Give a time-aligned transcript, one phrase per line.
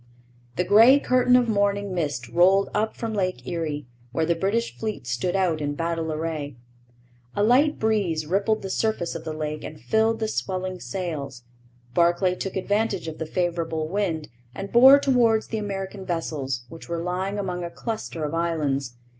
[0.55, 5.05] The grey curtain of morning mist rolled up from Lake Erie, where the British fleet
[5.05, 6.55] stood out in battle array.
[7.35, 11.43] A light breeze rippled the surface of the lake and filled the swelling sails.
[11.93, 17.03] Barclay took advantage of the favourable wind and bore towards the American vessels, which were
[17.03, 18.95] lying among a cluster of islands.